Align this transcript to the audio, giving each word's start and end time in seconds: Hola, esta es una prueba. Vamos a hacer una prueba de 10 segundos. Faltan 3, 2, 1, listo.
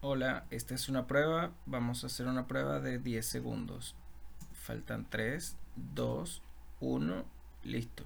Hola, 0.00 0.46
esta 0.50 0.76
es 0.76 0.88
una 0.88 1.08
prueba. 1.08 1.50
Vamos 1.66 2.04
a 2.04 2.06
hacer 2.06 2.28
una 2.28 2.46
prueba 2.46 2.78
de 2.78 3.00
10 3.00 3.26
segundos. 3.26 3.96
Faltan 4.52 5.10
3, 5.10 5.56
2, 5.96 6.40
1, 6.78 7.24
listo. 7.64 8.04